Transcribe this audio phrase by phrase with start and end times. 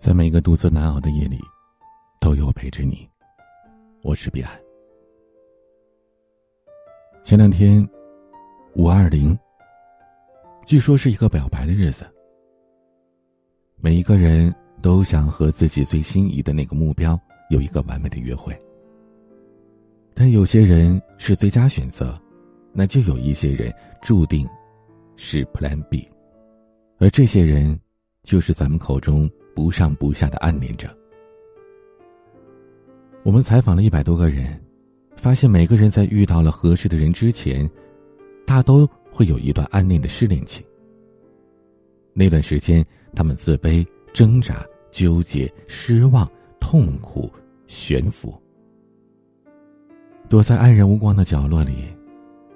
[0.00, 1.38] 在每一个独自难熬的夜里，
[2.22, 3.06] 都有我陪着你。
[4.00, 4.58] 我是彼岸。
[7.22, 7.86] 前两天，
[8.74, 9.38] 五二零，
[10.64, 12.06] 据说是一个表白的日子。
[13.76, 17.20] 每一个人都想和自己最心仪的那个目标
[17.50, 18.58] 有一个完美的约会，
[20.14, 22.18] 但有些人是最佳选择，
[22.72, 23.70] 那就有一些人
[24.00, 24.48] 注定
[25.16, 26.08] 是 Plan B，
[26.96, 27.78] 而这些人
[28.22, 29.30] 就是咱们口中。
[29.54, 30.88] 不上不下的暗恋着。
[33.22, 34.58] 我们采访了一百多个人，
[35.14, 37.70] 发现每个人在遇到了合适的人之前，
[38.46, 40.64] 大都会有一段暗恋的失恋期。
[42.14, 46.26] 那段时间，他们自卑、挣扎、纠结、失望、
[46.58, 47.30] 痛苦、
[47.66, 48.34] 悬浮，
[50.28, 51.84] 躲在黯然无光的角落里，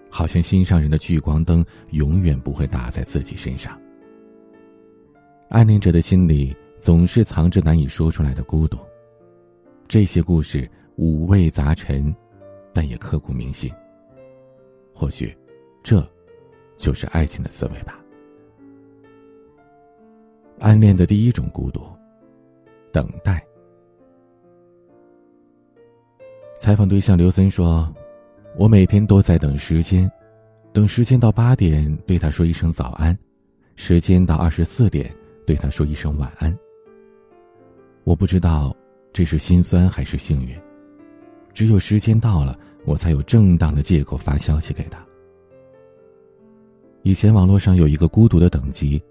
[0.08, 3.78] 好像心上人的聚光灯永远不会打在自己身上。
[5.50, 6.56] 暗恋者的心里。
[6.84, 8.76] 总是藏着难以说出来的孤独。
[9.88, 12.14] 这些故事五味杂陈，
[12.74, 13.72] 但也刻骨铭心。
[14.92, 15.34] 或许，
[15.82, 16.06] 这，
[16.76, 17.98] 就是爱情的滋味吧。
[20.58, 21.80] 暗恋的第一种孤独，
[22.92, 23.42] 等待。
[26.54, 27.90] 采访对象刘森说
[28.58, 30.10] ：“我每天都在等时间，
[30.70, 33.18] 等时间到八点对他说一声早安，
[33.74, 35.10] 时间到二十四点
[35.46, 36.54] 对他说一声晚安。”
[38.04, 38.76] 我不知道
[39.12, 40.54] 这是心酸还是幸运，
[41.54, 45.02] 只有时间到了，我才有正当的借口发消息给他。
[47.02, 49.02] 以前网络上有一个孤独的等级，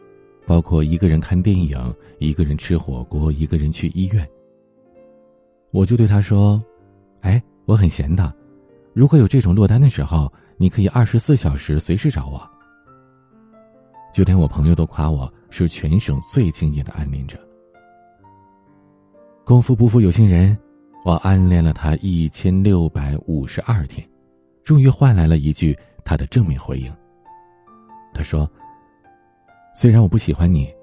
[0.46, 1.78] 包括一个人看电影、
[2.20, 4.28] 一个人吃火锅、一个人去医院。
[5.72, 6.64] 我就对他说
[7.22, 8.32] ：“哎，我很闲的，
[8.94, 12.48] 如果有这种落单的时候，你可以二十四小时随时找我。”
[14.14, 17.40] 就连我朋友都夸我是全省最敬业的暗恋者。
[19.46, 20.58] 功夫不负有心人，
[21.04, 24.08] 我暗恋了他一千六百五十二天，
[24.64, 26.90] 终于换来了一句他的正面回应。
[28.14, 28.50] 他说
[29.76, 30.74] ：“虽然我不喜欢你，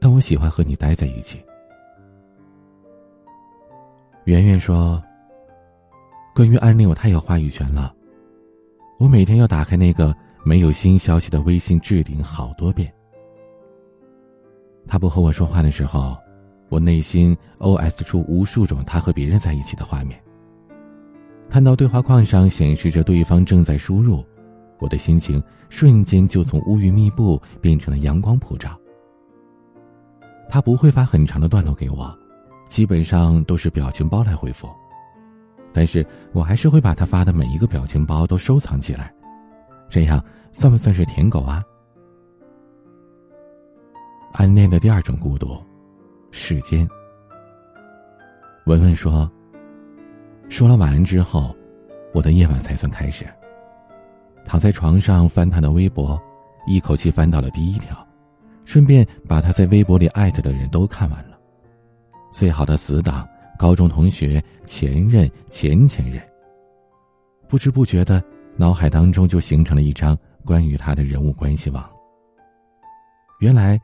[0.00, 1.38] 但我喜欢和你待在一起。”
[4.24, 5.02] 圆圆说
[6.34, 7.94] ：“关于暗恋，我太有话语权了，
[8.98, 10.16] 我每天要打开那个
[10.46, 12.90] 没有新消息的微信置顶好多遍。
[14.86, 16.16] 他不和我说话的时候。”
[16.68, 20.20] 我内心 O.S 出无数种他和别人在一起的画面。
[21.48, 24.24] 看到对话框上显示着对方正在输入，
[24.78, 28.76] 我的心情瞬间就从乌云密布变成了阳光普照。
[30.48, 32.12] 他不会发很长的段落给我，
[32.68, 34.68] 基本上都是表情包来回复，
[35.72, 39.14] 但是我还是会把他发的每一个表情包都收藏起来，
[39.88, 40.22] 这样
[40.52, 41.62] 算不算是舔狗啊？
[44.32, 45.56] 暗恋的第二种孤独。
[46.30, 46.86] 世间，
[48.66, 49.30] 文文说
[50.50, 51.54] ：“说了晚安之后，
[52.12, 53.24] 我的夜晚才算开始。
[54.44, 56.20] 躺在床上翻他的微博，
[56.66, 58.06] 一口气翻到了第一条，
[58.64, 61.38] 顺便把他在微博里艾特的人都看完了。
[62.32, 63.26] 最好的死党、
[63.58, 66.20] 高中同学、前任、前前任。
[67.48, 68.22] 不知不觉的，
[68.56, 71.88] 脑海当中就形成了一张关于他的人物关系网。
[73.40, 73.80] 原来，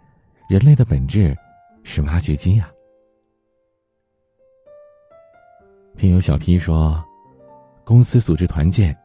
[0.48, 1.34] 人类的本质。”
[1.82, 2.70] 是挖掘机呀！
[5.96, 7.02] 听友小 P 说，
[7.84, 8.96] 公司组织团建，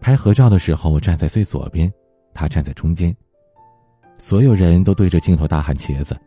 [0.00, 1.92] 拍合照的时候，我站在最左边，
[2.34, 3.14] 他站在中间。
[4.18, 6.18] 所有人都对着镜头大喊“茄子”，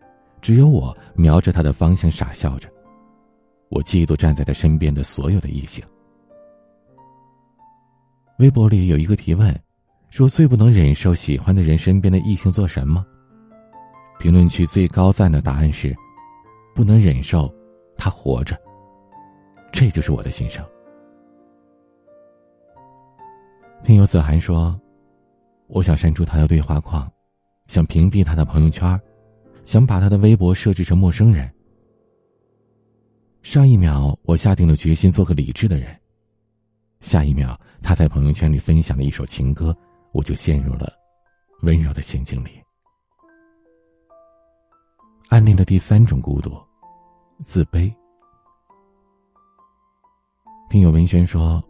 [0.42, 2.70] 只有我瞄着他的方向傻笑着。
[3.70, 5.84] 我嫉妒站在他身边的所有的异性。
[8.40, 9.58] 微博里有一个提问，
[10.10, 13.06] 说最不能忍受喜欢的人身边的异性做什么？
[14.18, 15.96] 评论区最高赞的答案是：
[16.74, 17.54] 不能忍受
[17.98, 18.60] 他活着。
[19.72, 20.66] 这就是我的心声。
[23.84, 24.80] 听友子涵说
[25.68, 27.12] ：“我想删除他的对话框，
[27.68, 29.00] 想屏蔽他的朋友圈，
[29.64, 31.52] 想把他的微博设置成陌生人。
[33.44, 35.96] 上一秒我下定了决心做个理智的人，
[37.00, 39.76] 下一秒他在朋友圈里分享了一首情歌，
[40.14, 40.92] 我就陷入了
[41.62, 42.50] 温柔的陷阱里。”
[45.36, 46.58] 暗恋的第三种孤独，
[47.44, 47.94] 自卑。
[50.70, 51.62] 听友文轩说，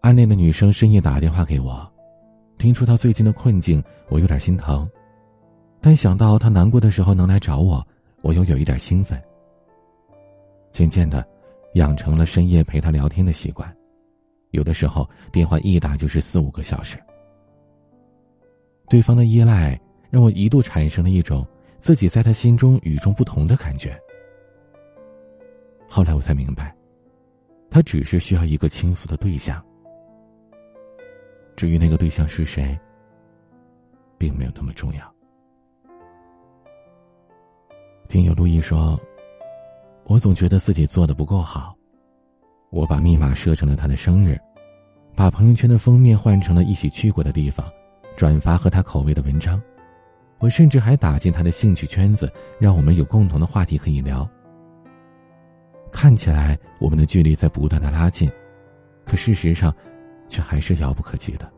[0.00, 1.88] 暗恋的女生深夜打电话给我，
[2.58, 4.90] 听出她最近的困境，我有点心疼，
[5.80, 7.86] 但想到她难过的时候能来找我，
[8.22, 9.22] 我又有一点兴奋。
[10.72, 11.24] 渐渐的，
[11.74, 13.72] 养成了深夜陪她聊天的习惯，
[14.50, 16.98] 有的时候电话一打就是四五个小时。
[18.88, 19.80] 对方的依赖
[20.10, 21.46] 让我一度产生了一种。
[21.78, 23.98] 自己在他心中与众不同的感觉，
[25.88, 26.74] 后来我才明白，
[27.70, 29.62] 他只是需要一个倾诉的对象。
[31.56, 32.78] 至于那个对象是谁，
[34.18, 35.14] 并没有那么重要。
[38.08, 38.98] 听友陆毅说
[40.04, 41.74] ：“我总觉得自己做的不够好，
[42.70, 44.40] 我把密码设成了他的生日，
[45.14, 47.70] 把朋友圈的封面换成了一起去过的地方，
[48.16, 49.60] 转发和他口味的文章。”
[50.44, 54.28] 我甚至还打进他的兴趣圈子，让我们有共同的话题可以聊。
[55.90, 58.30] 看起来我们的距离在不断的拉近，
[59.06, 59.74] 可事实上，
[60.28, 61.50] 却还是遥不可及的。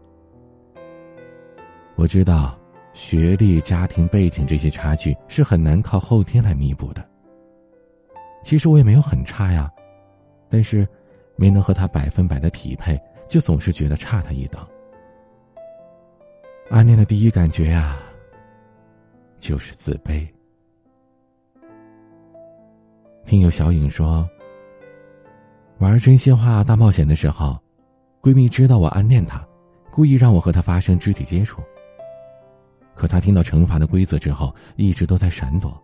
[1.97, 2.57] 我知道，
[2.93, 7.05] 学历、家庭背景这些差距是很难靠后天来弥补的。
[8.45, 9.69] 其实我也没有很差呀，
[10.49, 10.87] 但是，
[11.35, 12.97] 没能和他百分百的匹配，
[13.29, 14.65] 就总是觉得差他一等。
[16.71, 17.97] 暗恋的第一感觉呀。
[19.39, 20.27] 就是自卑。
[23.25, 24.29] 听友小影说，
[25.79, 27.59] 玩真心话大冒险的时候，
[28.23, 29.45] 闺蜜知道我暗恋她，
[29.91, 31.63] 故意让我和她发生肢体接触。
[32.95, 35.77] 可她听到惩罚的规则之后，一直都在闪躲。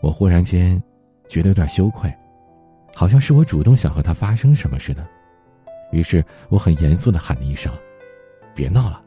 [0.00, 0.82] 我忽然间
[1.28, 2.12] 觉得有点羞愧，
[2.94, 5.06] 好像是我主动想和她发生什么似的。
[5.92, 7.72] 于是我很严肃的喊了一声
[8.54, 9.02] ：“别闹了。”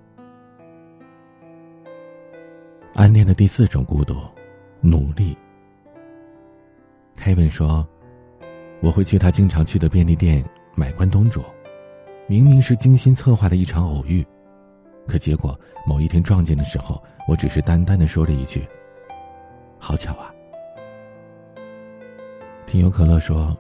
[2.94, 4.16] 暗恋的第四种孤独，
[4.82, 5.36] 努力。
[7.16, 7.88] 凯文说
[8.84, 10.44] ：“我会去他经常去的便利店
[10.76, 11.42] 买关东煮，
[12.28, 14.26] 明明是精心策划的一场偶遇，
[15.08, 15.58] 可结果
[15.88, 18.68] 某一天撞见的时候，我只是淡淡的说了一句
[19.80, 20.30] ：‘好巧啊。’”
[22.68, 23.58] 听友可乐说：“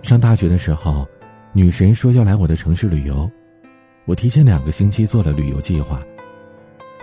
[0.00, 1.06] 上大学的时候，
[1.52, 3.30] 女神说要来我的城市旅游，
[4.06, 6.00] 我提前两个星期做了旅游计划。”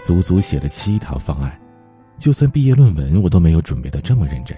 [0.03, 1.59] 足足写了七条方案，
[2.17, 4.57] 就算毕业论文，我都没有准备的这么认真。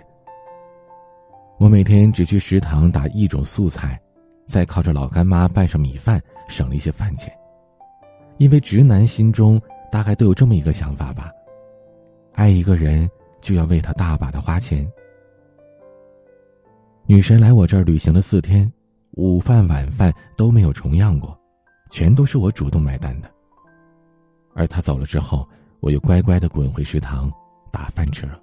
[1.58, 4.00] 我每天只去食堂打一种素菜，
[4.46, 7.34] 再靠着老干妈拌上米饭，省了一些饭钱。
[8.38, 11.32] 因为直男心中大概都有这么一个想法吧：
[12.34, 13.10] 爱一个人
[13.42, 14.88] 就要为他大把的花钱。
[17.06, 18.72] 女神来我这儿旅行了四天，
[19.12, 21.38] 午饭晚饭都没有重样过，
[21.90, 23.30] 全都是我主动买单的。
[24.60, 25.48] 而他走了之后，
[25.80, 27.32] 我又乖乖的滚回食堂
[27.72, 28.38] 打饭吃了。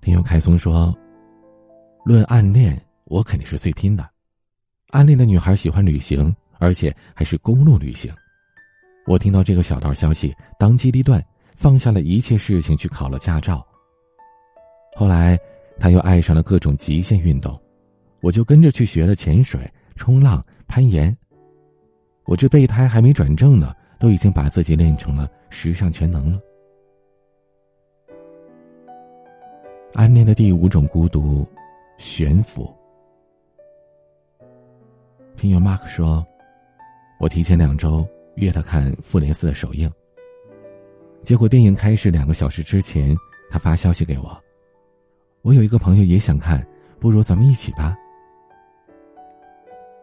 [0.00, 0.92] 听友凯松说
[2.04, 4.04] ：“论暗恋，我肯定是最拼的。
[4.90, 8.12] 暗恋的女孩喜欢旅行，而且还是公路旅行。
[9.06, 11.24] 我听到这个小道消息，当机立断，
[11.54, 13.64] 放下了一切事情去考了驾照。
[14.96, 15.38] 后来，
[15.78, 17.56] 他又爱上了各种极限运动，
[18.20, 21.16] 我就跟着去学了潜水、冲浪、攀岩。”
[22.26, 26.40] 我这备胎还没转正呢，都已经把自己练成了时尚全能了。
[29.92, 31.46] 暗恋的第五种孤独，
[31.98, 32.72] 悬浮。
[35.36, 36.26] 听友 Mark 说，
[37.20, 38.06] 我提前两周
[38.36, 39.92] 约他看《复联四》的首映，
[41.22, 43.14] 结果电影开始两个小时之前，
[43.50, 44.36] 他发消息给我，
[45.42, 46.66] 我有一个朋友也想看，
[46.98, 47.94] 不如咱们一起吧。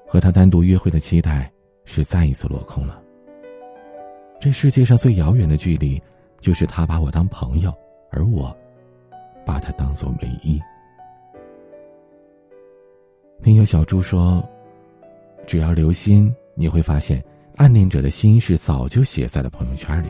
[0.05, 1.51] 和他单独约会的期待。
[1.85, 3.01] 是再一次落空了。
[4.39, 6.01] 这世界上最遥远的距离，
[6.39, 7.73] 就是他把我当朋友，
[8.09, 8.55] 而我
[9.45, 10.59] 把他当做唯一。
[13.43, 14.47] 听友小猪说
[15.45, 17.23] ：“只要留心，你会发现
[17.55, 20.09] 暗恋者的心事早就写在了朋友圈里。”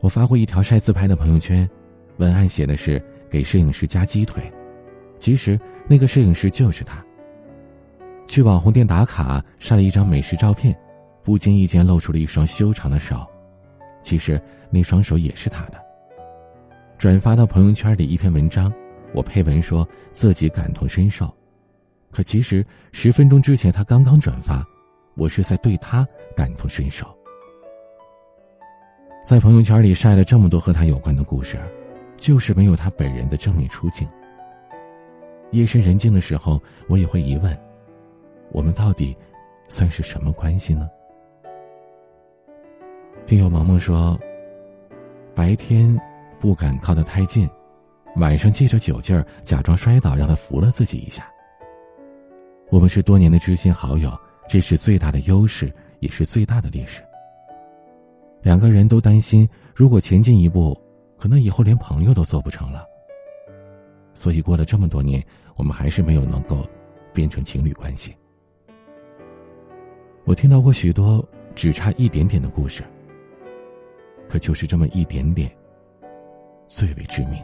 [0.00, 1.68] 我发过一条晒自拍的朋友圈，
[2.18, 4.42] 文案写的是“给摄影师加鸡腿”，
[5.18, 7.04] 其实那个摄影师就是他。
[8.28, 10.76] 去网红店打卡，晒了一张美食照片，
[11.24, 13.26] 不经意间露出了一双修长的手，
[14.02, 15.82] 其实那双手也是他的。
[16.98, 18.70] 转发到朋友圈里一篇文章，
[19.14, 21.34] 我配文说自己感同身受，
[22.12, 24.62] 可其实十分钟之前他刚刚转发，
[25.16, 26.06] 我是在对他
[26.36, 27.06] 感同身受。
[29.24, 31.58] 在朋友圈里晒了这么多和他有关的故事，
[32.18, 34.06] 就是没有他本人的正面出镜。
[35.50, 37.58] 夜深人静的时候，我也会疑问。
[38.50, 39.16] 我们到底
[39.68, 40.88] 算是什么关系呢？
[43.26, 44.18] 听友萌萌说
[45.36, 45.94] ：“白天
[46.40, 47.48] 不敢靠得太近，
[48.16, 51.30] 晚上借着酒劲儿假装摔倒，让他扶了自己一下。
[52.70, 54.10] 我们是多年的知心好友，
[54.48, 57.02] 这是最大的优势，也是最大的劣势。
[58.40, 60.74] 两个人都担心，如果前进一步，
[61.18, 62.86] 可能以后连朋友都做不成了。
[64.14, 65.22] 所以过了这么多年，
[65.56, 66.66] 我们还是没有能够
[67.12, 68.16] 变成情侣关系。”
[70.28, 72.84] 我听到过许多只差一点点的故事，
[74.28, 75.50] 可就是这么一点点，
[76.66, 77.42] 最为致命。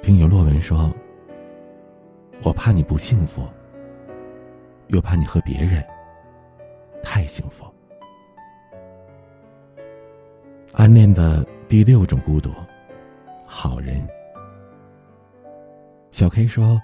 [0.00, 0.90] 听有洛文说
[2.42, 3.46] ：“我怕你不幸福，
[4.86, 5.84] 又怕你和别人
[7.02, 7.66] 太幸福。”
[10.72, 12.50] 暗恋的第六种孤独，
[13.44, 14.08] 好人。
[16.12, 16.80] 小 K 说：“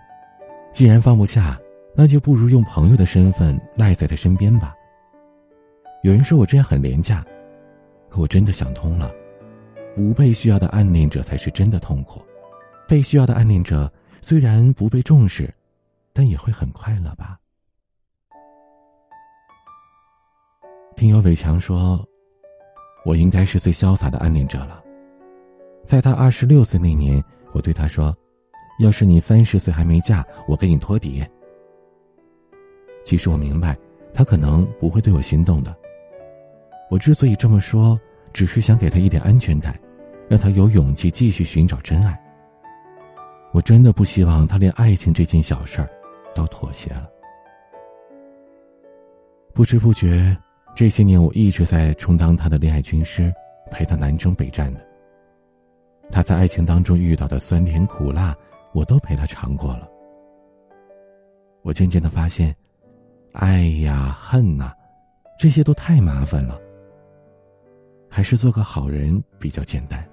[0.73, 1.59] 既然放不下，
[1.97, 4.75] 那就不如用朋友的身份赖在他身边吧。”
[6.03, 7.25] 有人说我这样很廉价，
[8.11, 9.11] 可我真的想通了，
[9.97, 12.23] 不被需要的暗恋者才是真的痛苦。
[12.87, 15.53] 被需要的暗恋者虽然不被重视，
[16.13, 17.39] 但也会很快乐吧。
[20.95, 22.07] 听友伟强说
[23.05, 24.85] ：“我应该是最潇洒的暗恋者了。
[25.83, 28.17] 在他二十六岁那年，我对他说
[28.79, 31.25] ：‘要是你三十岁还没嫁，我给你托底。’
[33.05, 33.77] 其实我明白，
[34.13, 35.75] 他可能不会对我心动的。
[36.91, 37.99] 我之所以这么说，
[38.33, 39.79] 只是想给他一点安全感，
[40.29, 42.19] 让他有勇气继续寻找真爱。”
[43.53, 45.89] 我真的不希望他连爱情这件小事儿
[46.35, 47.09] 都妥协了。
[49.53, 50.37] 不知不觉，
[50.75, 53.33] 这些年我一直在充当他的恋爱军师，
[53.71, 54.81] 陪他南征北战的。
[56.11, 58.37] 他在爱情当中遇到的酸甜苦辣，
[58.73, 59.89] 我都陪他尝过了。
[61.63, 62.55] 我渐渐的发现，
[63.35, 64.73] 爱呀恨呐，
[65.37, 66.57] 这些都太麻烦了，
[68.09, 70.09] 还是做个好人比较简单。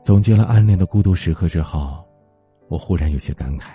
[0.00, 2.04] 总结了暗恋的孤独时刻之后，
[2.68, 3.72] 我忽然有些感慨。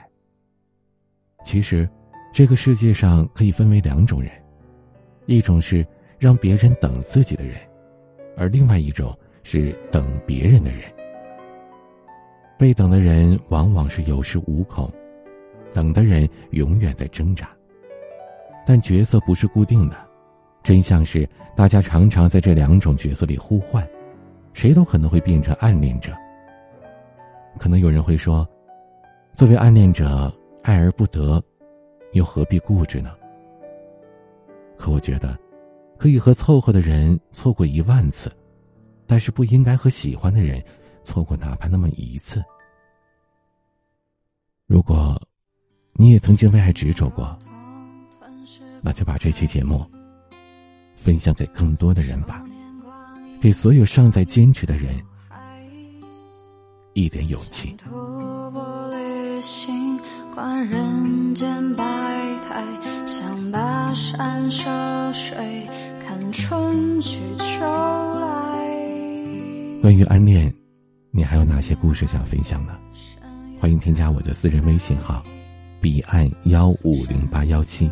[1.44, 1.90] 其实，
[2.32, 4.32] 这个世界上可以分为两种人，
[5.26, 5.86] 一种是
[6.18, 7.58] 让别人等自己的人，
[8.38, 10.84] 而另外一种是等别人的人。
[12.58, 14.90] 被等的人往往是有恃无恐，
[15.74, 17.50] 等的人永远在挣扎。
[18.66, 19.96] 但角色不是固定的，
[20.64, 23.88] 真相是大家常常在这两种角色里互换。
[24.54, 26.14] 谁都可能会变成暗恋者。
[27.58, 28.48] 可能有人会说，
[29.34, 31.42] 作为暗恋者，爱而不得，
[32.12, 33.16] 又何必固执呢？
[34.78, 35.38] 可我觉得，
[35.98, 38.32] 可以和凑合的人错过一万次，
[39.08, 40.64] 但是不应该和喜欢的人
[41.04, 42.44] 错过哪怕那么一次。
[44.68, 45.22] 如果，
[45.94, 47.38] 你也曾经为爱执着过，
[48.82, 49.86] 那就把这期节目
[50.96, 52.44] 分享给更多的人吧。
[53.40, 54.96] 给所有尚在坚持的人
[56.94, 57.76] 一点勇气。
[69.82, 70.54] 关于暗恋，
[71.10, 72.78] 你还有哪些故事想分享呢？
[73.60, 75.24] 欢迎添加我的私人微信号：
[75.82, 77.92] 彼岸幺五零八幺七，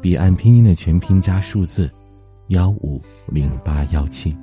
[0.00, 1.90] 彼岸拼音的全拼加数字。
[2.50, 4.34] 幺五零八幺七，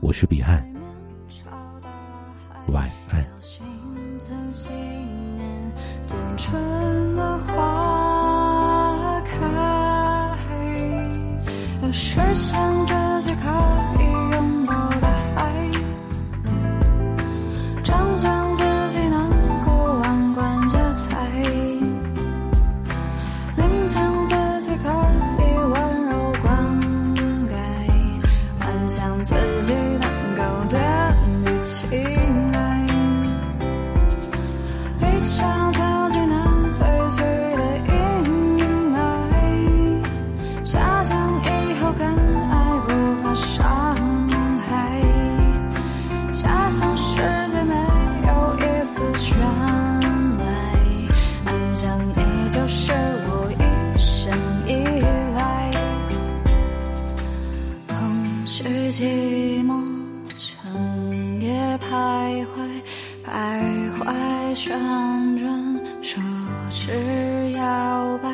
[0.00, 0.62] 我是彼岸，
[2.68, 3.24] 晚安。
[11.82, 13.11] 有时想着
[29.32, 30.78] 自己蛋糕的
[31.44, 32.31] 语气。
[58.54, 59.82] 是寂寞，
[60.36, 62.68] 深夜徘徊，
[63.24, 64.78] 徘徊旋
[65.38, 66.20] 转，手
[66.68, 68.28] 指摇摆，